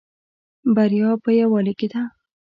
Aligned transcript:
بریا 0.75 1.09
په 1.23 1.29
یوالی 1.39 1.73
کې 1.79 1.87
ده 1.93 2.01